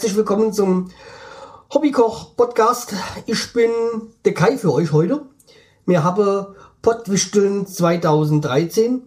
Herzlich 0.00 0.16
willkommen 0.16 0.50
zum 0.50 0.88
Hobbykoch-Podcast. 1.74 2.94
Ich 3.26 3.52
bin 3.52 3.70
der 4.24 4.32
Kai 4.32 4.56
für 4.56 4.72
euch 4.72 4.92
heute. 4.92 5.26
Wir 5.84 6.02
haben 6.02 6.46
Pottwichteln 6.80 7.66
2013 7.66 9.02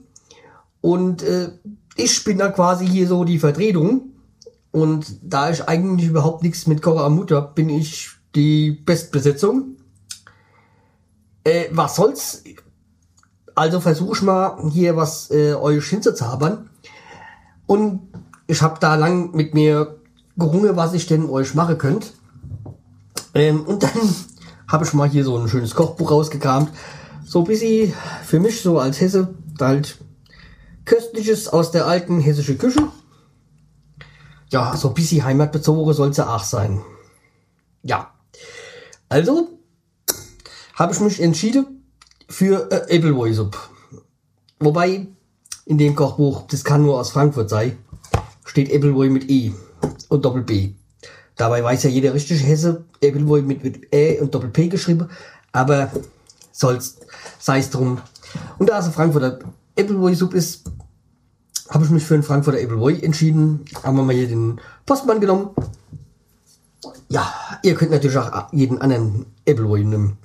und 0.81 1.23
äh, 1.23 1.49
ich 1.95 2.23
bin 2.23 2.37
da 2.37 2.51
quasi 2.51 2.85
hier 2.85 3.07
so 3.07 3.23
die 3.23 3.39
Vertretung. 3.39 4.11
Und 4.69 5.17
da 5.23 5.49
ich 5.49 5.67
eigentlich 5.67 6.09
überhaupt 6.09 6.43
nichts 6.43 6.67
mit 6.67 6.83
Kocher 6.83 7.05
am 7.05 7.15
Mut 7.15 7.31
habe, 7.31 7.53
bin 7.55 7.69
ich 7.69 8.11
die 8.35 8.69
Bestbesetzung. 8.69 9.77
Äh, 11.43 11.69
was 11.71 11.95
soll's? 11.95 12.43
Also 13.55 13.79
versuche 13.79 14.15
ich 14.15 14.21
mal 14.21 14.69
hier 14.69 14.95
was 14.95 15.31
äh, 15.31 15.55
euch 15.55 15.85
hinzuzaubern. 15.85 16.69
Und 17.65 18.09
ich 18.45 18.61
habe 18.61 18.79
da 18.79 18.93
lang 18.93 19.31
mit 19.31 19.55
mir 19.55 19.99
gerungen, 20.37 20.75
was 20.75 20.93
ich 20.93 21.05
denn 21.07 21.29
euch 21.29 21.53
machen 21.53 21.77
könnt. 21.77 22.13
Ähm, 23.33 23.61
und 23.61 23.83
dann 23.83 23.91
habe 24.67 24.85
ich 24.85 24.93
mal 24.93 25.09
hier 25.09 25.23
so 25.23 25.37
ein 25.37 25.47
schönes 25.47 25.75
Kochbuch 25.75 26.11
rausgekramt. 26.11 26.71
So 27.25 27.39
ein 27.39 27.45
bisschen 27.45 27.93
für 28.23 28.39
mich 28.39 28.61
so 28.61 28.79
als 28.79 28.99
Hesse 28.99 29.33
halt 29.59 29.97
köstliches 30.85 31.47
aus 31.47 31.71
der 31.71 31.87
alten 31.87 32.19
hessischen 32.19 32.57
Küche. 32.57 32.87
Ja, 34.49 34.75
so 34.75 34.89
ein 34.89 34.93
bisschen 34.93 35.23
heimatbezogen 35.23 35.93
soll 35.93 36.09
es 36.09 36.17
ja 36.17 36.33
auch 36.33 36.43
sein. 36.43 36.81
Ja. 37.81 38.13
Also 39.09 39.49
habe 40.75 40.93
ich 40.93 40.99
mich 40.99 41.21
entschieden 41.21 41.85
für 42.27 42.71
äh, 42.71 42.95
Appleboy 42.95 43.33
Suppe. 43.33 43.57
Wobei 44.59 45.07
in 45.65 45.77
dem 45.77 45.95
Kochbuch, 45.95 46.43
das 46.47 46.63
kann 46.63 46.83
nur 46.83 46.99
aus 46.99 47.11
Frankfurt 47.11 47.49
sein, 47.49 47.77
steht 48.45 48.71
Appleboy 48.71 49.09
mit 49.09 49.29
E 49.29 49.53
und 50.13 50.23
Doppel 50.23 50.43
B. 50.43 50.73
Dabei 51.35 51.63
weiß 51.63 51.83
ja 51.83 51.89
jeder 51.89 52.13
richtige 52.13 52.39
Hesse, 52.39 52.85
Appleboy 53.03 53.41
mit, 53.41 53.63
mit 53.63 53.93
E 53.93 54.19
und 54.19 54.33
Doppel 54.33 54.49
P 54.49 54.67
geschrieben, 54.67 55.09
aber 55.51 55.91
sei 56.51 57.57
es 57.57 57.69
drum. 57.71 57.99
Und 58.59 58.69
da 58.69 58.79
es 58.79 58.85
ein 58.85 58.93
Frankfurter 58.93 59.39
Appleboy 59.77 60.13
Suppe 60.13 60.37
ist, 60.37 60.65
habe 61.69 61.83
ich 61.85 61.89
mich 61.89 62.03
für 62.03 62.13
einen 62.13 62.23
Frankfurter 62.23 62.59
Appleboy 62.59 62.99
entschieden. 63.01 63.65
Haben 63.81 63.97
wir 63.97 64.03
mal 64.03 64.13
hier 64.13 64.27
den 64.27 64.61
Postmann 64.85 65.19
genommen. 65.19 65.49
Ja, 67.09 67.33
ihr 67.63 67.73
könnt 67.73 67.91
natürlich 67.91 68.17
auch 68.17 68.53
jeden 68.53 68.79
anderen 68.79 69.25
Appleboy 69.47 69.83
nehmen. 69.83 70.17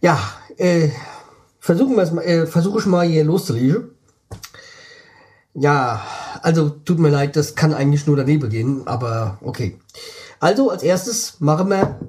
Ja, 0.00 0.18
äh, 0.56 0.88
versuchen 1.58 1.96
wir 1.96 2.02
es 2.02 2.12
mal, 2.12 2.22
äh, 2.22 2.46
versuche 2.46 2.78
ich 2.78 2.86
mal 2.86 3.06
hier 3.06 3.24
loszulegen. 3.24 3.90
Ja, 5.52 6.02
also 6.42 6.70
tut 6.70 6.98
mir 6.98 7.10
leid, 7.10 7.36
das 7.36 7.54
kann 7.54 7.74
eigentlich 7.74 8.06
nur 8.06 8.16
daneben 8.16 8.50
gehen, 8.50 8.86
aber 8.86 9.38
okay. 9.42 9.78
Also 10.38 10.70
als 10.70 10.82
erstes 10.82 11.40
machen 11.40 11.68
wir, 11.70 12.00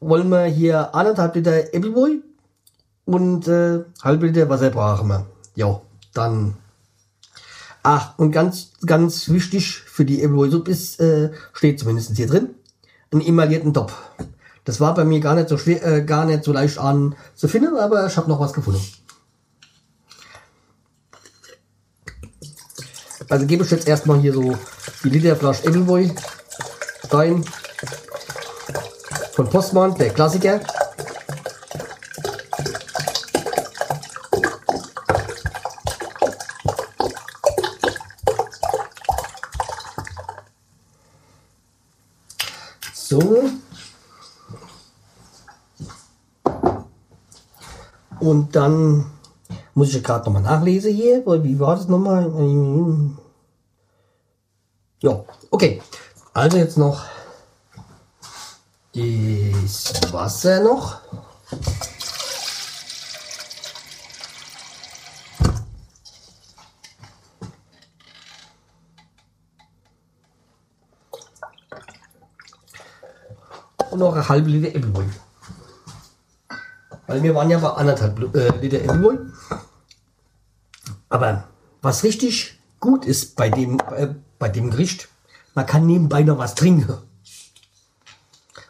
wollen 0.00 0.28
wir 0.28 0.44
hier 0.44 0.94
anderthalb 0.94 1.34
Liter 1.34 1.74
Appleboy 1.74 2.22
und 3.04 3.48
äh, 3.48 3.84
halb 4.02 4.22
Liter 4.22 4.48
Wasser 4.48 4.70
brauchen 4.70 5.08
wir. 5.08 5.26
Ja, 5.54 5.80
dann. 6.12 6.56
Ach, 7.82 8.18
und 8.18 8.32
ganz, 8.32 8.72
ganz 8.86 9.28
wichtig 9.28 9.80
für 9.80 10.04
die 10.04 10.22
Appleboy 10.22 10.50
Suppe 10.50 10.70
ist, 10.70 11.00
äh, 11.00 11.30
steht 11.52 11.78
zumindest 11.78 12.16
hier 12.16 12.26
drin, 12.26 12.54
einen 13.12 13.20
emaillierten 13.20 13.74
Topf. 13.74 13.94
Das 14.64 14.80
war 14.80 14.94
bei 14.94 15.04
mir 15.04 15.20
gar 15.20 15.34
nicht 15.34 15.50
so 15.50 15.58
schwer, 15.58 15.84
äh, 15.84 16.02
gar 16.02 16.24
nicht 16.24 16.44
so 16.44 16.52
leicht 16.52 16.78
an 16.78 17.14
zu 17.34 17.48
finden, 17.48 17.76
aber 17.76 18.06
ich 18.06 18.16
habe 18.16 18.30
noch 18.30 18.40
was 18.40 18.54
gefunden. 18.54 18.80
Also 23.34 23.46
gebe 23.46 23.64
ich 23.64 23.70
jetzt 23.72 23.88
erstmal 23.88 24.20
hier 24.20 24.32
so 24.32 24.56
die 25.02 25.08
Literflasche 25.08 25.66
Appleboy 25.66 26.08
rein. 27.10 27.44
Von 29.32 29.50
Postmann, 29.50 29.96
der 29.96 30.10
Klassiker. 30.10 30.60
So. 42.92 43.50
Und 48.20 48.54
dann 48.54 49.06
muss 49.74 49.92
ich 49.92 50.04
gerade 50.04 50.24
nochmal 50.24 50.42
nachlesen 50.42 50.94
hier, 50.94 51.26
weil 51.26 51.42
wie 51.42 51.58
war 51.58 51.74
das 51.74 51.88
nochmal? 51.88 52.30
Ja, 55.04 55.22
okay. 55.50 55.82
Also 56.36 56.58
jetzt 56.58 56.76
noch 56.76 57.04
das 58.92 60.12
Wasser 60.12 60.64
noch. 60.64 61.00
Und 73.92 74.00
noch 74.00 74.12
eine 74.14 74.28
halbe 74.28 74.50
Liter 74.50 74.76
Appleboy. 74.76 75.04
Weil 77.06 77.22
wir 77.22 77.32
waren 77.36 77.48
ja 77.48 77.58
bei 77.58 77.70
anderthalb 77.70 78.34
äh, 78.34 78.48
Liter 78.58 78.78
Appleboy. 78.78 79.18
Aber 81.08 81.44
was 81.80 82.02
richtig 82.02 82.58
gut 82.80 83.04
ist 83.04 83.36
bei 83.36 83.50
dem, 83.50 83.78
äh, 83.94 84.08
bei 84.40 84.48
dem 84.48 84.72
Gericht, 84.72 85.08
man 85.54 85.66
kann 85.66 85.86
nebenbei 85.86 86.22
noch 86.22 86.38
was 86.38 86.54
trinken. 86.54 86.98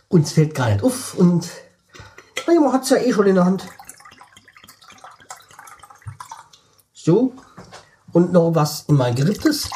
Uns 0.08 0.32
fällt 0.32 0.54
gar 0.54 0.70
nicht 0.70 0.84
auf 0.84 1.14
und 1.14 1.50
naja, 2.46 2.60
man 2.60 2.72
hat 2.72 2.82
es 2.82 2.90
ja 2.90 2.98
eh 2.98 3.12
schon 3.12 3.26
in 3.26 3.34
der 3.36 3.44
Hand. 3.44 3.66
So. 6.92 7.32
Und 8.12 8.32
noch 8.32 8.54
was 8.54 8.82
in 8.82 8.96
mein 8.96 9.14
Geripptes. 9.14 9.68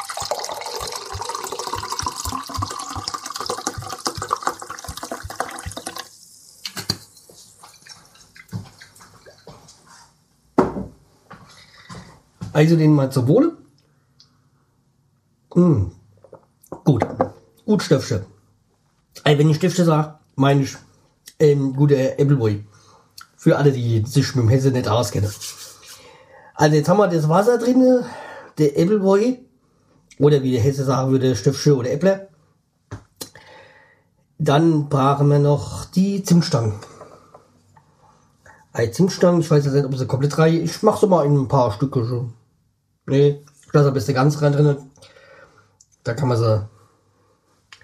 Also 12.53 12.75
den 12.75 12.93
mal 12.93 13.11
zur 13.11 13.27
Wohle. 13.27 13.57
Mmh. 15.55 15.98
Gut 17.69 17.83
Stifte. 17.83 18.25
Also 19.23 19.37
wenn 19.37 19.47
ich 19.51 19.57
Stifte 19.57 19.85
sage, 19.85 20.15
meine 20.33 20.63
ich 20.63 20.75
ähm, 21.37 21.75
gute 21.75 22.13
Appleboy. 22.17 22.65
Für 23.37 23.57
alle, 23.57 23.71
die 23.71 24.03
sich 24.07 24.33
mit 24.33 24.45
dem 24.45 24.49
Hesse 24.49 24.71
nicht 24.71 24.87
auskennen. 24.87 25.29
Also 26.55 26.75
jetzt 26.75 26.89
haben 26.89 26.97
wir 26.97 27.07
das 27.07 27.29
Wasser 27.29 27.59
drin, 27.59 28.03
der 28.57 28.69
Appleboy. 28.69 29.45
Oder 30.17 30.41
wie 30.41 30.53
der 30.53 30.61
Hesse 30.61 30.83
sagen 30.83 31.11
würde, 31.11 31.35
Stiftsche 31.35 31.75
oder 31.75 31.91
Äppler. 31.91 32.29
Dann 34.39 34.89
brauchen 34.89 35.29
wir 35.29 35.37
noch 35.37 35.85
die 35.85 36.23
Zimtstangen. 36.23 36.73
Eine 38.73 38.89
Zimtstangen, 38.89 39.41
ich 39.41 39.51
weiß 39.51 39.65
jetzt 39.65 39.75
nicht, 39.75 39.85
ob 39.85 39.95
sie 39.95 40.07
komplett 40.07 40.35
drei. 40.35 40.49
Ich 40.49 40.81
mache 40.81 41.01
so 41.01 41.05
mal 41.05 41.23
in 41.23 41.37
ein 41.37 41.47
paar 41.47 41.71
Stücke 41.71 42.03
schon. 42.03 42.33
Nee, 43.05 43.43
ich 43.63 43.73
lasse 43.73 43.89
ein 43.89 43.93
bisschen 43.93 44.15
ganz 44.15 44.41
rein 44.41 44.53
drin. 44.53 44.75
Da 46.03 46.15
kann 46.15 46.29
man 46.29 46.37
sie. 46.39 46.67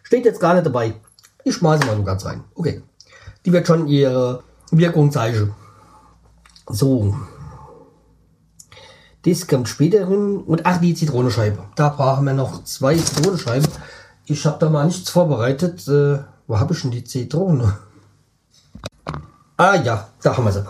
Steht 0.05 0.23
jetzt 0.23 0.39
gar 0.39 0.53
nicht 0.53 0.67
dabei. 0.67 0.93
Ich 1.43 1.55
schmeiße 1.55 1.85
mal 1.87 1.95
so 1.95 2.03
ganz 2.03 2.25
rein. 2.25 2.43
Okay. 2.53 2.83
Die 3.43 3.51
wird 3.51 3.65
schon 3.65 3.87
ihre 3.87 4.43
Wirkung 4.69 5.11
zeigen. 5.11 5.55
So. 6.69 7.15
Das 9.23 9.47
kommt 9.47 9.67
später 9.67 10.07
hin. 10.07 10.43
Und 10.45 10.63
ach, 10.65 10.79
die 10.79 10.93
Zitronenscheibe. 10.93 11.57
Da 11.75 11.89
brauchen 11.89 12.25
wir 12.25 12.33
noch 12.33 12.63
zwei 12.65 12.95
Zitronenscheiben. 12.95 13.67
Ich 14.25 14.45
habe 14.45 14.59
da 14.59 14.69
mal 14.69 14.85
nichts 14.85 15.09
vorbereitet. 15.09 15.87
Äh, 15.87 16.19
wo 16.45 16.59
habe 16.59 16.75
ich 16.75 16.81
denn 16.81 16.91
die 16.91 17.03
Zitrone? 17.03 17.75
Ah 19.57 19.75
ja, 19.75 20.09
da 20.21 20.37
haben 20.37 20.45
wir 20.45 20.51
sie. 20.51 20.65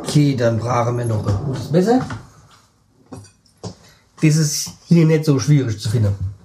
Okay, 0.00 0.34
dann 0.34 0.58
brauchen 0.58 0.96
wir 0.96 1.04
noch 1.04 1.26
ein 1.26 1.44
gutes 1.44 1.70
Messer. 1.70 2.00
Das 4.22 4.36
ist 4.36 4.70
hier 4.86 5.04
nicht 5.04 5.26
so 5.26 5.38
schwierig 5.38 5.78
zu 5.78 5.90
finden. 5.90 6.35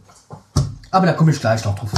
Aber 0.91 1.05
da 1.05 1.13
komme 1.13 1.31
ich 1.31 1.39
gleich 1.39 1.63
noch 1.63 1.73
drauf. 1.73 1.89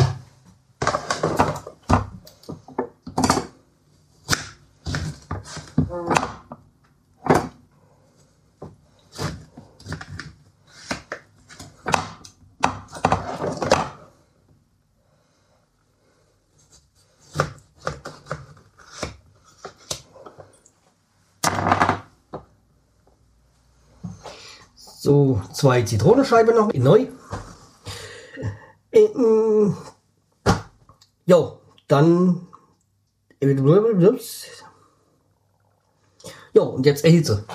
So, 24.76 25.42
zwei 25.52 25.82
Zitronenscheiben 25.82 26.56
noch, 26.56 26.72
neu. 26.74 27.08
Äh, 28.94 29.08
mm, 29.08 29.76
Jo, 31.26 31.60
dann. 31.88 32.48
Jo, 36.54 36.64
und 36.66 36.86
jetzt 36.86 37.04
erhitze. 37.04 37.46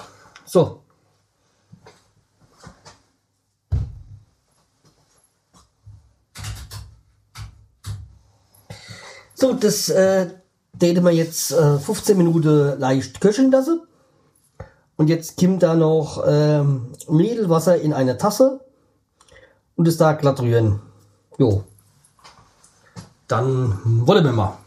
So. 0.44 0.82
So, 9.34 9.52
das 9.52 9.88
äh, 9.90 10.34
täte 10.78 11.00
man 11.00 11.14
jetzt 11.14 11.52
äh, 11.52 11.78
15 11.78 12.18
Minuten 12.18 12.78
leicht 12.80 13.20
köcheln 13.20 13.52
lassen. 13.52 13.82
Und 14.96 15.08
jetzt 15.08 15.38
kommt 15.38 15.62
da 15.62 15.76
noch 15.76 16.24
ähm, 16.26 16.92
Mehlwasser 17.08 17.80
in 17.80 17.92
eine 17.92 18.18
Tasse 18.18 18.66
und 19.76 19.86
es 19.86 19.96
da 19.96 20.14
glatt 20.14 20.40
rühren. 20.40 20.87
Jo. 21.38 21.64
Dann 23.28 24.06
wollen 24.06 24.24
wir 24.24 24.32
mal. 24.32 24.58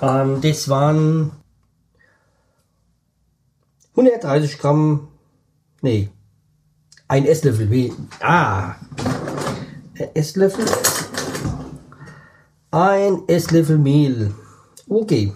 Ähm, 0.00 0.40
das 0.40 0.68
waren 0.68 1.32
130 3.90 4.58
Gramm, 4.58 5.08
nee, 5.82 6.08
ein 7.08 7.26
Esslöffel, 7.26 7.70
wie, 7.70 7.92
ah, 8.20 8.76
Esslöffel, 10.14 10.64
ein 12.70 13.24
Esslöffel 13.26 13.76
Mehl. 13.76 14.32
Okay. 14.88 15.34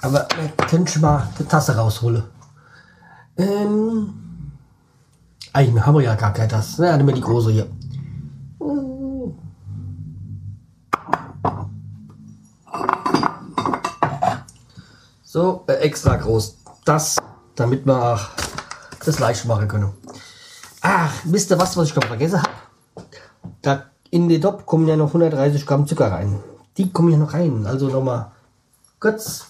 Aber 0.00 0.28
man 0.36 0.68
könnte 0.68 1.00
mal 1.00 1.28
die 1.38 1.44
Tasse 1.44 1.76
rausholen. 1.76 2.35
Ähm, 3.38 4.14
eigentlich 5.52 5.84
haben 5.84 5.94
wir 5.94 6.02
ja 6.02 6.14
gar 6.14 6.32
keine 6.32 6.48
Tasse. 6.48 6.82
Na, 6.82 6.96
nehmen 6.96 7.08
wir 7.08 7.14
die 7.14 7.20
große 7.20 7.50
hier. 7.50 7.66
So, 15.22 15.64
äh, 15.66 15.74
extra 15.74 16.16
groß. 16.16 16.56
Das, 16.84 17.16
damit 17.56 17.84
wir 17.84 18.20
das 19.04 19.18
leicht 19.18 19.44
machen 19.44 19.68
können. 19.68 19.92
Ach, 20.80 21.12
wisst 21.24 21.50
ihr 21.50 21.58
was, 21.58 21.76
was 21.76 21.88
ich 21.88 21.94
gerade 21.94 22.06
vergessen 22.06 22.42
habe? 22.42 23.06
Da 23.60 23.84
in 24.10 24.28
den 24.28 24.40
Top 24.40 24.64
kommen 24.64 24.88
ja 24.88 24.96
noch 24.96 25.08
130 25.08 25.66
Gramm 25.66 25.86
Zucker 25.86 26.10
rein. 26.10 26.38
Die 26.78 26.90
kommen 26.90 27.10
ja 27.10 27.18
noch 27.18 27.34
rein. 27.34 27.66
Also 27.66 27.88
nochmal 27.88 28.30
kurz. 28.98 29.46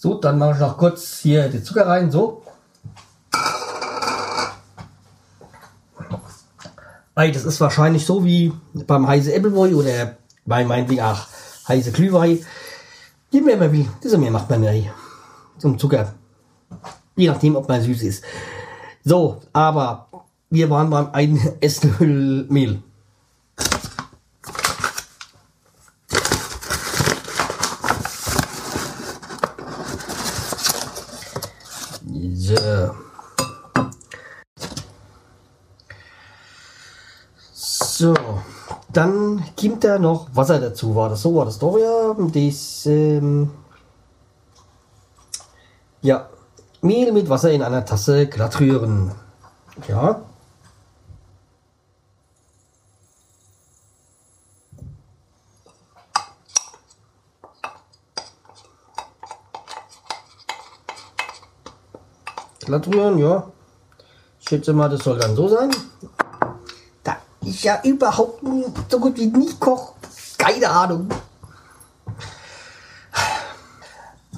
So, 0.00 0.14
dann 0.38 0.48
mache 0.48 0.58
ich 0.58 0.60
noch 0.60 0.78
kurz 0.78 1.18
hier 1.18 1.48
den 1.48 1.64
Zucker 1.64 1.86
rein, 1.86 2.10
so. 2.10 2.42
Ei, 7.14 7.32
das 7.32 7.44
ist 7.44 7.60
wahrscheinlich 7.60 8.06
so 8.06 8.24
wie 8.24 8.52
beim 8.86 9.08
heiße 9.08 9.34
Appleboy 9.34 9.74
oder 9.74 10.16
bei 10.46 10.64
meinetwegen 10.64 11.02
auch 11.02 11.26
heiße 11.66 11.90
Glühwein. 11.90 12.38
Je 13.30 13.40
mehr 13.40 13.56
man 13.56 13.72
will, 13.72 13.88
desto 14.02 14.18
mehr 14.18 14.30
macht 14.30 14.48
man 14.48 14.62
ja 14.62 14.72
zum 15.58 15.78
Zucker. 15.78 16.14
Je 17.16 17.28
nachdem, 17.28 17.56
ob 17.56 17.68
man 17.68 17.82
süß 17.82 18.02
ist. 18.02 18.22
So, 19.04 19.42
aber 19.52 20.08
wir 20.50 20.70
waren 20.70 20.90
beim 20.90 21.10
einen 21.12 21.40
Esslöffel 21.60 22.46
Mehl. 22.48 22.82
So. 32.48 32.94
So, 37.52 38.14
da 39.88 39.98
noch 39.98 40.28
Wasser 40.34 40.60
dazu. 40.60 40.94
War 40.94 41.08
das 41.08 41.22
so? 41.22 41.34
War 41.34 41.46
das 41.46 41.58
doch 41.58 41.78
ja? 41.78 42.14
Das, 42.14 42.86
ähm, 42.86 43.50
ja, 46.02 46.28
Mehl 46.80 47.12
mit 47.12 47.28
Wasser 47.28 47.50
in 47.50 47.62
einer 47.62 47.84
Tasse 47.84 48.26
glatt 48.26 48.60
rühren. 48.60 49.12
Ja. 49.88 50.22
Glatt 62.60 62.86
rühren, 62.86 63.18
ja. 63.18 63.50
Ich 64.40 64.48
schätze 64.48 64.72
mal, 64.72 64.88
das 64.88 65.02
soll 65.02 65.18
dann 65.18 65.34
so 65.34 65.48
sein. 65.48 65.70
Ich 67.48 67.64
ja 67.64 67.80
überhaupt 67.82 68.42
so 68.90 69.00
gut 69.00 69.16
wie 69.16 69.26
nie 69.26 69.54
koch, 69.58 69.94
keine 70.36 70.68
Ahnung. 70.68 71.08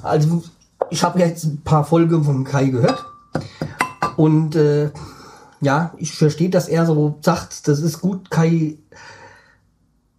Also, 0.01 0.41
ich 0.89 1.03
habe 1.03 1.19
jetzt 1.19 1.43
ein 1.43 1.61
paar 1.61 1.83
Folgen 1.83 2.23
vom 2.23 2.45
Kai 2.45 2.67
gehört. 2.67 3.05
Und 4.15 4.55
äh, 4.55 4.91
ja, 5.59 5.93
ich 5.97 6.15
verstehe, 6.15 6.49
dass 6.49 6.69
er 6.69 6.85
so 6.85 7.19
sagt, 7.21 7.67
das 7.67 7.79
ist 7.81 7.99
gut, 7.99 8.31
Kai 8.31 8.77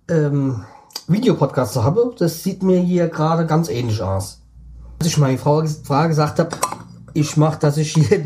ähm, 0.09 0.64
Videopodcast 1.09 1.73
zu 1.73 1.85
haben. 1.85 2.14
Das 2.19 2.43
sieht 2.43 2.62
mir 2.62 2.78
hier 2.78 3.09
gerade 3.09 3.47
ganz 3.47 3.71
ähnlich 3.71 4.02
aus. 4.02 4.43
Als 4.99 5.09
ich 5.09 5.17
meine 5.17 5.38
Frau, 5.38 5.64
Frau 5.67 6.09
gesagt 6.09 6.38
habe, 6.38 6.50
ich 7.14 7.38
mache, 7.38 7.59
dass 7.59 7.78
ich 7.78 7.95
hier 7.95 8.21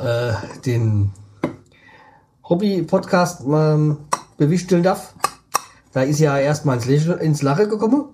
äh, 0.00 0.34
den 0.66 1.12
Hobby-Podcast 2.48 3.42
ähm, 3.46 3.98
bewichteln 4.36 4.82
darf. 4.82 5.14
Da 5.92 6.02
ist 6.02 6.20
ja 6.20 6.38
erstmal 6.38 6.76
ins, 6.76 7.06
ins 7.06 7.42
Lache 7.42 7.68
gekommen. 7.68 8.04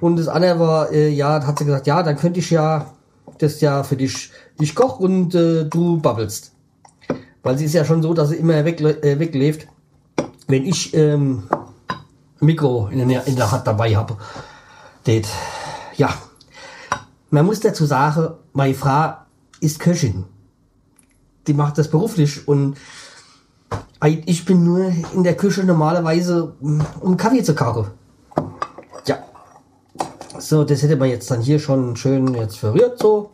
Und 0.00 0.16
das 0.16 0.28
andere 0.28 0.58
war, 0.58 0.92
äh, 0.92 1.08
ja, 1.08 1.44
hat 1.46 1.58
sie 1.58 1.64
gesagt, 1.64 1.86
ja, 1.86 2.02
dann 2.02 2.16
könnte 2.16 2.40
ich 2.40 2.50
ja 2.50 2.92
das 3.38 3.60
ja 3.60 3.82
für 3.82 3.96
dich, 3.96 4.30
ich 4.60 4.74
koch 4.74 5.00
und 5.00 5.34
äh, 5.34 5.64
du 5.64 6.00
babbelst. 6.00 6.52
Weil 7.42 7.58
sie 7.58 7.64
ist 7.66 7.74
ja 7.74 7.84
schon 7.84 8.02
so, 8.02 8.14
dass 8.14 8.30
sie 8.30 8.36
immer 8.36 8.64
weg, 8.64 8.80
äh, 8.80 9.18
weglebt, 9.18 9.66
wenn 10.46 10.64
ich 10.64 10.94
ähm, 10.94 11.44
Mikro 12.40 12.88
in 12.88 13.08
der, 13.08 13.26
in 13.26 13.36
der 13.36 13.50
Hand 13.50 13.66
dabei 13.66 13.96
habe. 13.96 14.16
Ja, 15.96 16.14
man 17.30 17.46
muss 17.46 17.60
dazu 17.60 17.84
sagen, 17.84 18.34
meine 18.52 18.74
Frau 18.74 19.14
ist 19.60 19.78
Köchin. 19.78 20.24
Die 21.46 21.54
macht 21.54 21.78
das 21.78 21.88
beruflich 21.88 22.46
und 22.48 22.76
ich 24.26 24.44
bin 24.44 24.64
nur 24.64 24.92
in 25.14 25.24
der 25.24 25.36
Küche 25.36 25.64
normalerweise, 25.64 26.54
um 27.00 27.16
Kaffee 27.16 27.42
zu 27.42 27.54
kochen. 27.54 27.86
Ja. 29.06 29.18
So, 30.38 30.64
das 30.64 30.82
hätte 30.82 30.96
man 30.96 31.08
jetzt 31.08 31.30
dann 31.30 31.40
hier 31.40 31.58
schon 31.58 31.96
schön 31.96 32.34
jetzt 32.34 32.58
verrührt, 32.58 32.98
so. 32.98 33.30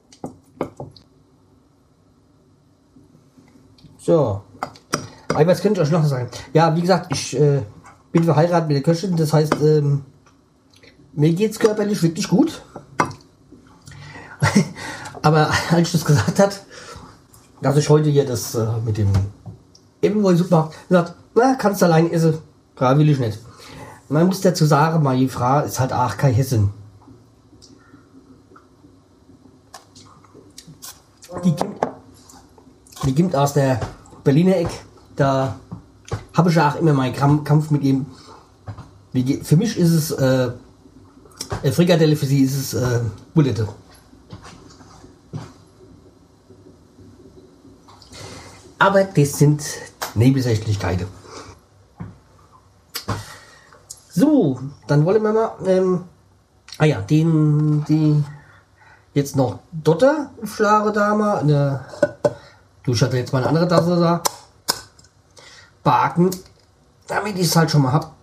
So. 3.98 4.42
Aber 5.28 5.46
was 5.46 5.60
könnte 5.60 5.80
ich 5.80 5.86
euch 5.86 5.92
noch 5.92 6.04
sagen? 6.04 6.28
Ja, 6.52 6.74
wie 6.74 6.80
gesagt, 6.80 7.12
ich 7.12 7.38
äh, 7.38 7.62
bin 8.12 8.24
verheiratet 8.24 8.68
mit 8.68 8.76
der 8.76 8.82
Köchin, 8.82 9.16
das 9.16 9.32
heißt, 9.32 9.54
ähm, 9.62 10.04
mir 11.12 11.32
geht's 11.32 11.58
körperlich 11.58 12.02
wirklich 12.02 12.28
gut. 12.28 12.62
Aber 15.22 15.50
als 15.70 15.88
ich 15.88 15.92
das 15.92 16.04
gesagt 16.04 16.38
hat, 16.38 16.62
dass 17.62 17.76
ich 17.76 17.88
heute 17.88 18.10
hier 18.10 18.26
das 18.26 18.54
äh, 18.54 18.66
mit 18.84 18.98
dem 18.98 19.08
Ebenwohl 20.02 20.36
super 20.36 20.70
gesagt, 20.88 21.14
na, 21.34 21.54
kannst 21.54 21.82
du 21.82 21.86
allein 21.86 22.10
essen. 22.10 22.38
Klar 22.74 22.98
will 22.98 23.08
ich 23.08 23.18
nicht. 23.18 23.38
Man 24.08 24.26
muss 24.26 24.40
dazu 24.40 24.64
sagen, 24.64 25.02
meine 25.02 25.28
Frau 25.28 25.60
ist 25.60 25.78
halt 25.78 25.92
auch 25.92 26.16
kein 26.16 26.32
Hessen. 26.32 26.70
Die 31.44 31.54
kommt, 31.54 31.76
die 33.04 33.14
kommt 33.14 33.36
aus 33.36 33.52
der 33.52 33.78
Berliner 34.24 34.56
Eck. 34.56 34.70
Da 35.14 35.56
habe 36.34 36.50
ich 36.50 36.60
auch 36.60 36.76
immer 36.76 36.92
meinen 36.92 37.14
Kampf 37.44 37.70
mit 37.70 37.82
ihm. 37.84 38.06
Für 39.42 39.56
mich 39.56 39.76
ist 39.76 39.92
es 39.92 40.10
äh, 40.12 40.50
Frikadelle, 41.70 42.16
für 42.16 42.26
sie 42.26 42.42
ist 42.42 42.56
es 42.56 42.74
äh, 42.74 43.00
Bulette. 43.34 43.68
Aber 48.80 49.04
das 49.04 49.38
sind 49.38 49.62
Nebensächlichkeiten. 50.14 51.06
So, 54.08 54.58
dann 54.86 55.04
wollen 55.04 55.22
wir 55.22 55.32
mal, 55.34 55.52
ähm, 55.66 56.04
ah 56.78 56.86
ja, 56.86 57.02
den, 57.02 57.84
die, 57.84 58.24
jetzt 59.12 59.36
noch 59.36 59.58
Dotter 59.70 60.30
schlage 60.44 60.92
da 60.92 61.14
mal, 61.14 61.40
eine, 61.40 61.84
du 62.82 62.94
hatte 62.94 63.18
jetzt 63.18 63.34
mal 63.34 63.40
eine 63.40 63.48
andere 63.48 63.68
Tasse 63.68 64.00
da, 64.00 64.22
backen, 65.82 66.30
damit 67.06 67.36
ich 67.36 67.48
es 67.48 67.56
halt 67.56 67.70
schon 67.70 67.82
mal 67.82 67.92
hab. 67.92 68.14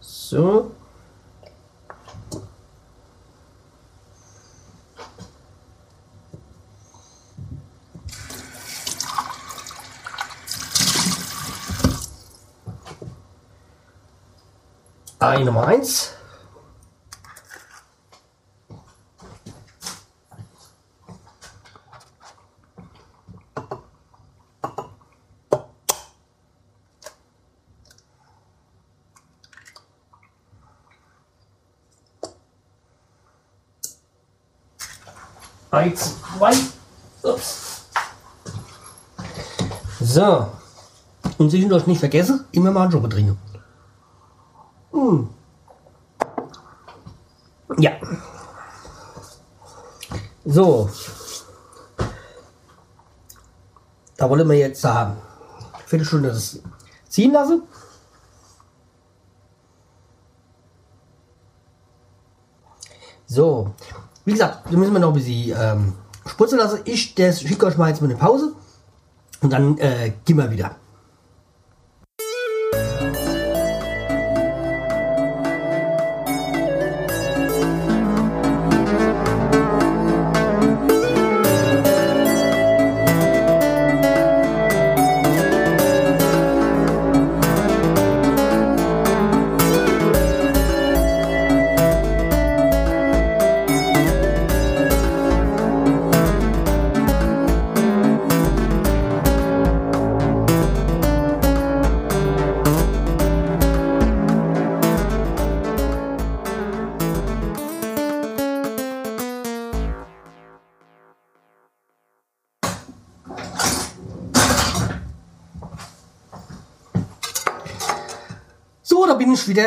So. 0.00 0.70
Ei 15.36 15.44
Nummer 15.44 15.66
1. 15.66 16.14
Ei 35.70 35.92
2. 35.94 36.54
Ups. 37.24 37.84
So. 40.00 40.50
Und 41.36 41.50
zwischendurch 41.50 41.86
nicht 41.86 42.00
vergessen, 42.00 42.46
immer 42.52 42.70
mal 42.70 42.90
Joghurt 42.90 43.12
trinken. 43.12 43.38
Hm. 44.96 45.28
Ja. 47.78 47.92
So. 50.46 50.88
Da 54.16 54.30
wollen 54.30 54.48
wir 54.48 54.56
jetzt 54.56 54.82
haben. 54.84 55.18
Viertelstunde 55.84 56.30
das 56.30 56.60
ziehen 57.08 57.32
lassen. 57.32 57.62
So. 63.26 63.74
Wie 64.24 64.32
gesagt, 64.32 64.72
da 64.72 64.78
müssen 64.78 64.94
wir 64.94 65.00
noch 65.00 65.08
ein 65.08 65.14
bisschen 65.14 65.54
ähm, 65.60 65.92
spritzen 66.24 66.58
lassen. 66.58 66.80
Ich 66.86 67.14
schicke 67.14 67.66
euch 67.66 67.76
mal 67.76 67.90
jetzt 67.90 68.00
mal 68.00 68.08
eine 68.08 68.18
Pause. 68.18 68.54
Und 69.42 69.52
dann 69.52 69.76
äh, 69.76 70.14
gehen 70.24 70.38
wir 70.38 70.50
wieder. 70.50 70.76
Wieder. 119.48 119.66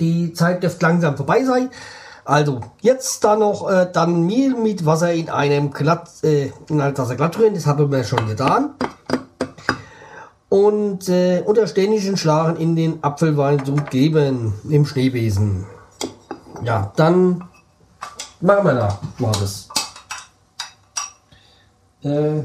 Die 0.00 0.32
Zeit 0.32 0.62
dürfte 0.62 0.84
langsam 0.86 1.16
vorbei 1.16 1.44
sein. 1.44 1.70
Also, 2.24 2.60
jetzt 2.80 3.22
da 3.22 3.36
noch 3.36 3.70
äh, 3.70 3.86
dann 3.92 4.24
Mehl 4.24 4.54
mit 4.54 4.86
Wasser 4.86 5.12
in 5.12 5.28
einem 5.28 5.70
glatt, 5.70 6.08
äh, 6.22 6.50
in 6.70 6.80
einer 6.80 6.94
Tasse 6.94 7.16
glatt 7.16 7.38
rühren. 7.38 7.54
Das 7.54 7.66
haben 7.66 7.92
wir 7.92 8.02
schon 8.02 8.26
getan. 8.26 8.70
Und 10.48 11.08
äh, 11.08 11.42
unter 11.44 11.66
ständigen 11.66 12.16
Schlagen 12.16 12.56
in 12.56 12.76
den 12.76 13.04
Apfelwein 13.04 13.64
zu 13.64 13.74
geben 13.74 14.54
im 14.68 14.86
Schneebesen. 14.86 15.66
Ja, 16.62 16.92
dann 16.96 17.44
machen 18.40 18.64
wir 18.64 18.74
da 18.74 18.98
mal 19.18 19.32
das. 19.32 19.68
Äh, 22.02 22.44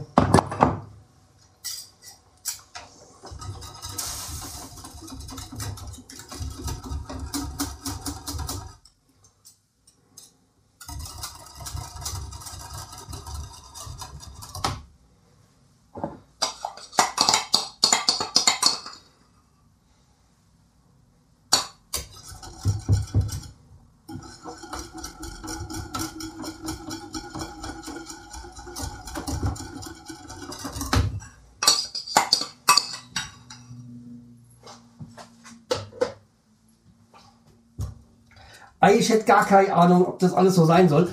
Ich 38.99 39.07
hätte 39.07 39.23
gar 39.23 39.45
keine 39.45 39.73
Ahnung, 39.73 40.05
ob 40.05 40.19
das 40.19 40.33
alles 40.33 40.55
so 40.55 40.65
sein 40.65 40.89
soll. 40.89 41.07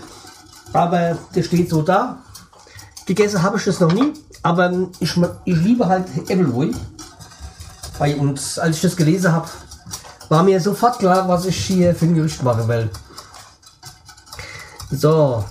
Aber 0.72 1.16
das 1.32 1.46
steht 1.46 1.70
so 1.70 1.82
da. 1.82 2.18
Gegessen 3.06 3.44
habe 3.44 3.58
ich 3.58 3.64
das 3.64 3.78
noch 3.78 3.92
nie. 3.92 4.12
Aber 4.42 4.72
ich, 4.98 5.16
ich 5.44 5.56
liebe 5.56 5.86
halt 5.86 6.08
Appleboy. 6.28 6.74
Und 8.18 8.58
als 8.60 8.76
ich 8.76 8.82
das 8.82 8.96
gelesen 8.96 9.30
habe, 9.32 9.48
war 10.28 10.42
mir 10.42 10.60
sofort 10.60 10.98
klar, 10.98 11.28
was 11.28 11.44
ich 11.44 11.56
hier 11.56 11.94
für 11.94 12.06
ein 12.06 12.16
Gericht 12.16 12.42
machen 12.42 12.66
will. 12.66 12.90
So. 14.90 15.44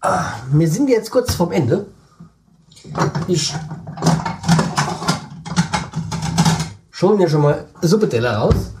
Ah, 0.00 0.32
wir 0.52 0.70
sind 0.70 0.88
jetzt 0.88 1.10
kurz 1.10 1.34
vom 1.34 1.50
Ende. 1.50 1.86
Ich 3.26 3.52
Schon 7.06 7.18
mir 7.18 7.28
schon 7.30 7.42
mal 7.42 7.64
Suppeteller 7.82 8.36
raus. 8.36 8.72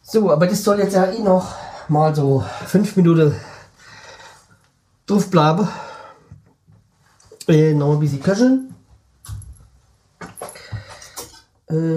So, 0.00 0.30
aber 0.30 0.46
das 0.46 0.62
soll 0.62 0.78
jetzt 0.78 0.94
ja 0.94 1.06
eh 1.06 1.18
noch 1.18 1.56
mal 1.88 2.14
so 2.14 2.44
fünf 2.68 2.94
Minuten 2.94 3.34
drauf 5.06 5.28
bleiben. 5.30 5.66
Äh, 7.48 7.74
noch 7.74 7.94
ein 7.94 7.98
bisschen 7.98 8.22
köcheln. 8.22 8.76
Äh, 11.68 11.96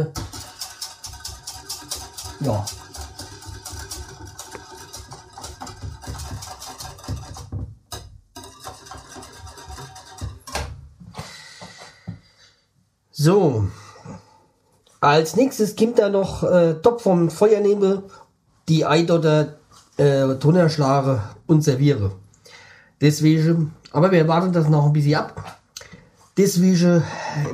ja. 2.40 2.66
So. 13.20 13.68
Als 15.02 15.36
nächstes 15.36 15.76
kommt 15.76 15.98
da 15.98 16.08
noch 16.08 16.44
äh, 16.44 16.76
Top 16.84 17.02
vom 17.02 17.32
Feuernebel, 17.32 18.04
die 18.70 18.86
Eidotter 18.86 19.58
äh, 19.98 20.36
Tunnerschlage 20.36 21.24
und 21.48 21.64
serviere. 21.64 22.12
Deswegen, 23.02 23.74
aber 23.92 24.12
wir 24.12 24.28
warten 24.28 24.54
das 24.54 24.70
noch 24.70 24.86
ein 24.86 24.94
bisschen 24.94 25.16
ab. 25.16 25.58
Deswegen 26.38 27.04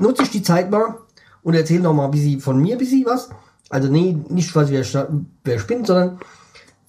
nutze 0.02 0.24
ich 0.24 0.32
die 0.32 0.44
Zeit 0.44 0.70
mal 0.70 0.98
und 1.44 1.54
erzähle 1.54 1.84
noch 1.84 1.94
mal 1.94 2.06
ein 2.06 2.12
bisschen 2.12 2.42
von 2.42 2.60
mir 2.60 2.76
ein 2.76 2.80
bisschen 2.80 3.06
was. 3.06 3.30
Also 3.70 3.88
nee, 3.88 4.18
nicht 4.28 4.52
quasi 4.52 4.74
wer, 4.74 5.08
wer 5.46 5.60
spinnt, 5.60 5.88
sondern 5.88 6.20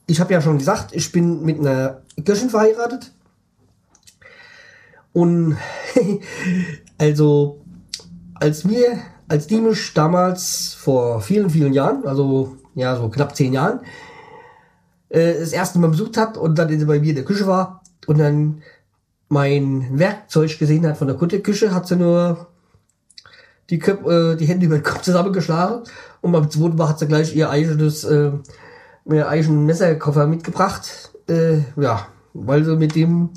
ich 0.06 0.18
habe 0.18 0.32
ja 0.32 0.40
schon 0.40 0.58
gesagt, 0.58 0.96
ich 0.96 1.12
bin 1.12 1.44
mit 1.44 1.60
einer 1.60 2.02
Köchin 2.24 2.50
verheiratet. 2.50 3.12
Und 5.12 5.56
also 6.98 7.63
als 8.34 8.68
wir, 8.68 8.98
als 9.28 9.46
die 9.46 9.60
mich 9.60 9.94
damals 9.94 10.74
vor 10.74 11.20
vielen, 11.20 11.50
vielen 11.50 11.72
Jahren, 11.72 12.06
also 12.06 12.56
ja, 12.74 12.96
so 12.96 13.08
knapp 13.08 13.36
zehn 13.36 13.52
Jahren, 13.52 13.80
äh, 15.08 15.38
das 15.38 15.52
erste 15.52 15.78
Mal 15.78 15.90
besucht 15.90 16.16
hat 16.16 16.36
und 16.36 16.58
dann 16.58 16.86
bei 16.86 17.00
mir 17.00 17.10
in 17.10 17.16
der 17.16 17.24
Küche 17.24 17.46
war 17.46 17.82
und 18.06 18.18
dann 18.18 18.62
mein 19.28 19.98
Werkzeug 19.98 20.58
gesehen 20.58 20.86
hat 20.86 20.96
von 20.96 21.08
der 21.08 21.16
Küche, 21.16 21.74
hat 21.74 21.86
sie 21.86 21.96
nur 21.96 22.48
die, 23.70 23.78
Köp 23.78 24.06
äh, 24.06 24.36
die 24.36 24.46
Hände 24.46 24.66
über 24.66 24.78
den 24.78 24.84
Kopf 24.84 25.02
zusammengeschlagen 25.02 25.82
und 26.20 26.32
beim 26.32 26.50
zweiten 26.50 26.76
Mal 26.76 26.88
hat 26.88 26.98
sie 26.98 27.06
gleich 27.06 27.34
ihr 27.34 27.50
eigenes 27.50 28.04
äh, 28.04 28.32
ihr 29.06 29.28
eigenen 29.28 29.66
Messerkoffer 29.66 30.26
mitgebracht. 30.26 31.12
Äh, 31.28 31.58
ja, 31.76 32.06
weil 32.32 32.64
sie 32.64 32.76
mit 32.76 32.94
dem 32.94 33.30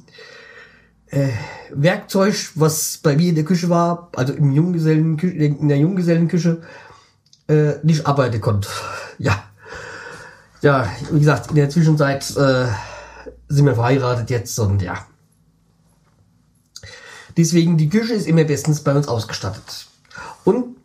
äh, 1.11 1.29
Werkzeug, 1.71 2.35
was 2.55 2.99
bei 3.01 3.15
mir 3.15 3.29
in 3.29 3.35
der 3.35 3.45
Küche 3.45 3.69
war, 3.69 4.09
also 4.15 4.33
im 4.33 4.51
Junggesellen, 4.51 5.17
in 5.19 5.67
der 5.67 5.77
Junggesellenküche, 5.77 6.61
äh, 7.47 7.73
nicht 7.83 8.05
arbeiten 8.05 8.41
konnte. 8.41 8.69
Ja. 9.19 9.45
Ja, 10.61 10.87
wie 11.11 11.19
gesagt, 11.19 11.49
in 11.49 11.55
der 11.55 11.71
Zwischenzeit 11.71 12.23
äh, 12.37 12.67
sind 13.47 13.65
wir 13.65 13.73
verheiratet 13.73 14.29
jetzt 14.29 14.59
und 14.59 14.83
ja. 14.83 15.07
Deswegen, 17.35 17.77
die 17.77 17.89
Küche 17.89 18.13
ist 18.13 18.27
immer 18.27 18.43
bestens 18.43 18.81
bei 18.81 18.93
uns 18.93 19.07
ausgestattet. 19.07 19.87
Und 20.43 20.77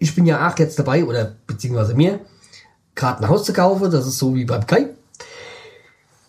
ich 0.00 0.16
bin 0.16 0.26
ja 0.26 0.48
auch 0.48 0.58
jetzt 0.58 0.80
dabei, 0.80 1.04
oder 1.04 1.36
beziehungsweise 1.46 1.94
mir, 1.94 2.20
gerade 2.96 3.22
ein 3.22 3.28
Haus 3.28 3.44
zu 3.44 3.52
kaufen. 3.52 3.90
Das 3.92 4.06
ist 4.06 4.18
so 4.18 4.34
wie 4.34 4.44
beim 4.44 4.66
Kai. 4.66 4.95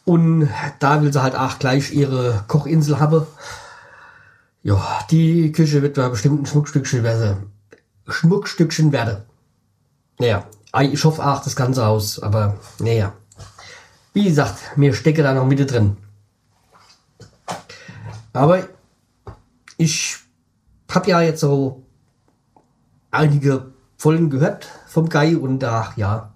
Und 0.08 0.48
da 0.80 1.02
will 1.02 1.12
sie 1.12 1.22
halt 1.22 1.36
auch 1.36 1.60
gleich 1.60 1.92
ihre 1.92 2.46
Kochinsel 2.48 2.98
haben. 2.98 3.28
Ja, 4.64 4.82
die 5.12 5.52
Küche 5.52 5.82
wird 5.82 5.98
da 5.98 6.08
bestimmt 6.08 6.42
ein 6.42 6.46
Schmuckstückchen 6.46 7.04
werden. 7.04 7.52
Schmuckstückchen 8.08 8.94
werden. 8.94 9.24
Naja, 10.18 10.46
ich 10.80 11.04
hoffe 11.04 11.26
auch 11.26 11.44
das 11.44 11.58
ganze 11.58 11.84
Haus, 11.84 12.24
aber 12.24 12.56
naja. 12.80 13.12
Wie 14.14 14.24
gesagt, 14.24 14.78
mir 14.78 14.94
stecke 14.94 15.24
da 15.24 15.34
noch 15.34 15.46
Mitte 15.46 15.66
drin. 15.66 15.98
Aber 18.32 18.66
ich 19.76 20.16
habe 20.90 21.10
ja 21.10 21.20
jetzt 21.20 21.42
so 21.42 21.84
einige 23.12 23.74
Folgen 23.98 24.30
gehört 24.30 24.70
vom 24.88 25.10
Guy 25.10 25.36
und 25.36 25.60
da, 25.60 25.92
ja, 25.98 26.34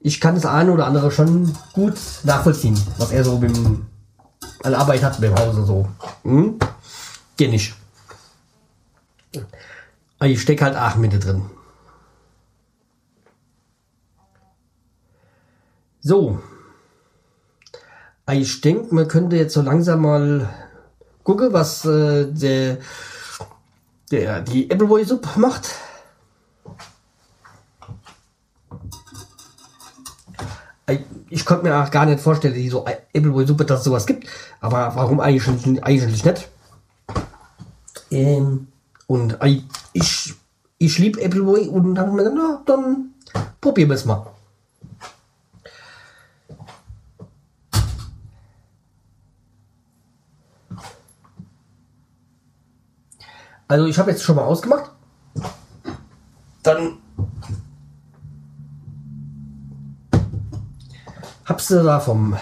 ich 0.00 0.20
kann 0.20 0.34
das 0.34 0.46
eine 0.46 0.72
oder 0.72 0.86
andere 0.86 1.10
schon 1.10 1.56
gut 1.72 1.98
nachvollziehen, 2.24 2.78
was 2.98 3.10
er 3.10 3.24
so 3.24 3.38
mit 3.38 3.56
dem, 3.56 3.86
an 4.62 4.74
Arbeit 4.74 5.02
hat 5.02 5.18
mit 5.20 5.30
dem 5.30 5.38
Hause 5.38 5.64
so. 5.64 5.88
Hm? 6.22 6.58
Geht 7.36 7.50
nicht. 7.50 7.74
Ich 10.22 10.40
stecke 10.40 10.64
halt 10.64 10.76
auch 10.76 10.96
Mitte 10.96 11.18
drin. 11.18 11.42
So. 16.00 16.38
Ich 18.30 18.60
denke, 18.60 18.94
man 18.94 19.08
könnte 19.08 19.36
jetzt 19.36 19.54
so 19.54 19.62
langsam 19.62 20.02
mal 20.02 20.48
gucken, 21.22 21.52
was 21.52 21.84
äh, 21.84 22.26
der, 22.26 22.78
der 24.10 24.40
die 24.40 24.70
Appleboy 24.70 25.04
Suppe 25.04 25.38
macht. 25.38 25.68
Ich 31.36 31.44
konnte 31.44 31.64
mir 31.64 31.76
auch 31.76 31.90
gar 31.90 32.06
nicht 32.06 32.20
vorstellen, 32.20 32.54
die 32.54 32.70
so 32.70 32.86
Appleboy 32.86 33.46
Suppe, 33.46 33.66
dass 33.66 33.80
es 33.80 33.84
sowas 33.84 34.06
gibt. 34.06 34.26
Aber 34.62 34.96
warum 34.96 35.20
eigentlich, 35.20 35.84
eigentlich 35.84 36.24
nicht? 36.24 36.48
Ähm, 38.10 38.68
und 39.06 39.36
ich, 39.92 40.32
ich 40.78 40.98
liebe 40.98 41.22
Appleboy 41.22 41.68
und 41.68 41.94
dann 41.94 42.16
na, 42.16 42.62
dann 42.64 43.10
probieren 43.60 43.90
wir 43.90 43.96
es 43.96 44.06
mal. 44.06 44.26
Also 53.68 53.84
ich 53.84 53.98
habe 53.98 54.10
jetzt 54.10 54.22
schon 54.22 54.36
mal 54.36 54.44
ausgemacht. 54.44 54.90
Dann 56.62 56.96
hab's 61.46 61.68
da 61.68 62.00
vom, 62.00 62.36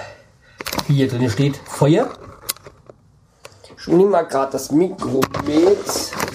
wie 0.86 0.94
hier 0.94 1.08
drin 1.08 1.28
steht, 1.30 1.56
Feuer. 1.56 2.10
Ich 3.78 3.86
nehme 3.86 4.10
mal 4.10 4.22
gerade 4.22 4.52
das 4.52 4.70
Mikro 4.70 5.20
mit. 5.46 5.86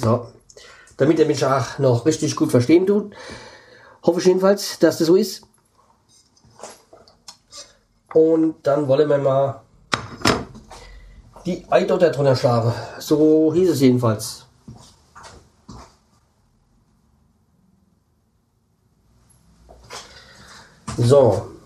So. 0.01 0.27
Damit 0.97 1.19
er 1.19 1.25
mich 1.25 1.43
auch 1.43 1.79
noch 1.79 2.05
richtig 2.05 2.35
gut 2.35 2.51
verstehen 2.51 2.85
tut. 2.85 3.15
Hoffe 4.03 4.19
ich 4.19 4.25
jedenfalls, 4.25 4.77
dass 4.79 4.97
das 4.99 5.07
so 5.07 5.15
ist. 5.15 5.41
Und 8.13 8.55
dann 8.63 8.87
wollen 8.87 9.09
wir 9.09 9.17
mal 9.17 9.61
die 11.45 11.65
Eidotter 11.71 12.11
drunter 12.11 12.35
schlagen. 12.35 12.73
So 12.99 13.51
hieß 13.53 13.71
es 13.71 13.79
jedenfalls. 13.81 14.45
So. 20.97 21.58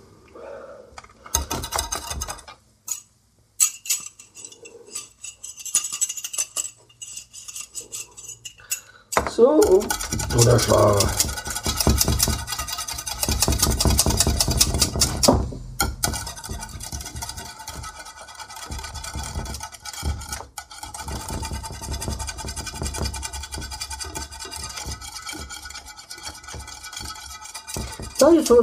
So, 9.35 9.59
wunderschön. 10.29 10.75
Ja, 28.19 28.29
jetzt 28.29 28.53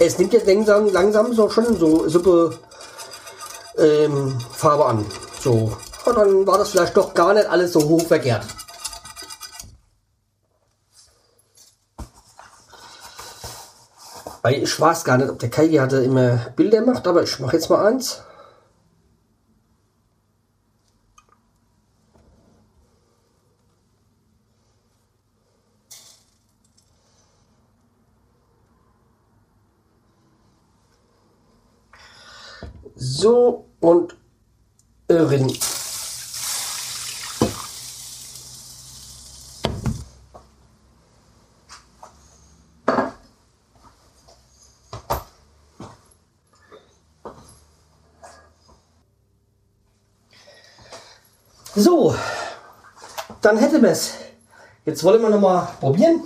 es 0.00 0.18
nimmt 0.18 0.32
jetzt 0.32 0.48
langsam, 0.48 0.92
langsam 0.92 1.32
so 1.32 1.48
schon 1.48 1.78
so 1.78 2.08
Suppe 2.08 2.58
ähm, 3.78 4.36
Farbe 4.52 4.86
an. 4.86 5.06
So. 5.40 5.72
Und 6.04 6.16
dann 6.16 6.44
war 6.48 6.58
das 6.58 6.70
vielleicht 6.70 6.96
doch 6.96 7.14
gar 7.14 7.32
nicht 7.32 7.48
alles 7.48 7.74
so 7.74 7.80
hoch 7.88 8.04
verkehrt. 8.04 8.44
Weil 14.48 14.62
ich 14.62 14.80
weiß 14.80 15.04
gar 15.04 15.18
nicht, 15.18 15.28
ob 15.28 15.38
der 15.38 15.50
Kai 15.50 15.68
hatte 15.72 15.98
immer 15.98 16.38
Bilder 16.56 16.80
macht, 16.80 17.06
aber 17.06 17.22
ich 17.22 17.38
mache 17.38 17.56
jetzt 17.56 17.68
mal 17.68 17.86
eins. 17.86 18.22
So 32.96 33.66
und 33.80 34.16
Irren. 35.08 35.52
So, 51.78 52.12
es. 53.84 54.14
Jetzt 54.84 55.04
wollen 55.04 55.20
wir 55.20 55.30
noch 55.30 55.40
mal 55.40 55.68
probieren. 55.80 56.22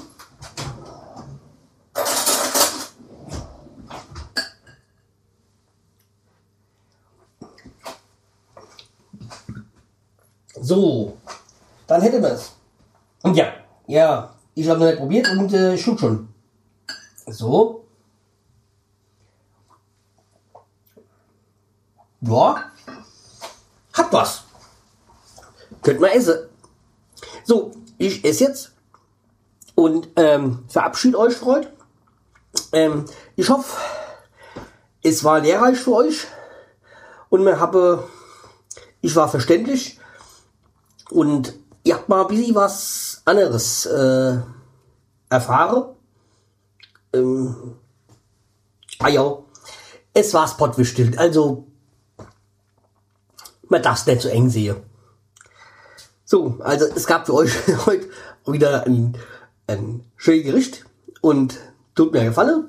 So, 10.60 11.16
dann 11.86 12.00
hätten 12.02 12.22
wir 12.22 12.30
es. 12.30 12.52
Und 13.22 13.36
ja, 13.36 13.52
ja, 13.86 14.32
ich 14.54 14.68
habe 14.68 14.78
noch 14.78 14.86
nicht 14.86 14.98
probiert 14.98 15.28
und 15.30 15.52
äh, 15.52 15.76
schlug 15.76 15.98
schon. 15.98 16.28
So. 17.26 17.84
Ja, 22.20 22.70
hat 23.92 24.12
was. 24.12 24.44
Könnt 25.82 26.00
man 26.00 26.10
essen. 26.10 26.51
So, 27.44 27.72
ich 27.98 28.24
esse 28.24 28.44
jetzt 28.44 28.72
und 29.74 30.09
ähm, 30.16 30.64
verabschiede 30.68 31.18
euch, 31.18 31.35
Freund. 31.35 31.70
Ähm, 32.72 33.07
ich 33.37 33.48
hoffe, 33.48 33.76
es 35.02 35.24
war 35.24 35.40
lehrreich 35.40 35.78
für 35.78 35.94
euch 35.94 36.26
und 37.31 37.44
mir 37.44 37.59
habe, 37.59 38.09
ich 39.00 39.16
war 39.16 39.28
verständlich 39.28 39.98
und 41.11 41.55
ihr 41.85 41.94
habt 41.94 42.09
mal 42.09 42.22
ein 42.22 42.28
bisschen 42.28 42.55
was 42.55 43.22
anderes 43.24 43.87
äh, 43.87 44.38
erfahren. 45.28 45.96
Ähm, 47.12 47.76
Ah 49.02 49.09
ja, 49.09 49.37
es 50.14 50.33
war 50.33 50.46
Spotwichtel, 50.46 51.18
also 51.18 51.66
man 53.68 53.83
darf 53.83 53.98
es 53.98 54.07
nicht 54.07 54.22
so 54.22 54.28
eng 54.28 54.48
sehen. 54.48 54.76
So, 56.32 56.56
also 56.60 56.86
es 56.86 57.06
gab 57.06 57.26
für 57.26 57.34
euch 57.34 57.52
heute 57.84 58.08
wieder 58.46 58.86
ein, 58.86 59.18
ein 59.66 60.02
schönes 60.16 60.44
Gericht 60.44 60.86
und 61.20 61.58
tut 61.94 62.14
mir 62.14 62.24
gefallen. 62.24 62.68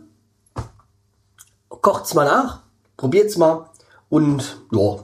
Kocht's 1.70 2.14
mal 2.14 2.26
nach, 2.26 2.64
probiert's 2.98 3.38
mal 3.38 3.70
und 4.10 4.60
ja, 4.70 4.98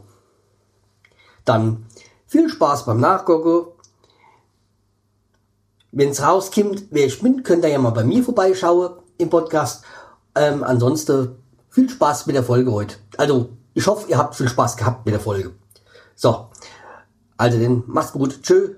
dann 1.46 1.86
viel 2.28 2.50
Spaß 2.50 2.86
beim 2.86 3.00
Nachgucken. 3.00 3.72
Wenn's 5.94 6.22
rauskommt, 6.22 6.84
wer 6.92 7.06
ich 7.06 7.22
bin, 7.22 7.44
könnt 7.44 7.64
ihr 7.64 7.70
ja 7.70 7.80
mal 7.80 7.92
bei 7.92 8.04
mir 8.04 8.26
vorbeischauen 8.26 8.92
im 9.18 9.30
Podcast. 9.30 9.86
Ähm, 10.36 10.66
ansonsten 10.66 11.38
viel 11.70 11.90
Spaß 11.90 12.26
mit 12.26 12.36
der 12.36 12.44
Folge 12.44 12.74
heute. 12.74 12.98
Also, 13.16 13.52
ich 13.74 13.88
hoffe, 13.88 14.10
ihr 14.10 14.18
habt 14.18 14.36
viel 14.36 14.50
Spaß 14.50 14.76
gehabt 14.76 15.06
mit 15.06 15.14
der 15.14 15.22
Folge. 15.22 15.54
So, 16.18 16.50
also 17.40 17.58
dann 17.58 17.84
macht's 17.88 18.12
gut. 18.12 18.44
Tschö. 18.44 18.76